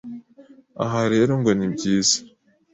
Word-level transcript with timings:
Aha 0.83 1.01
rero 1.13 1.31
ngo 1.39 1.51
ni 1.57 1.67
byiza 1.73 2.17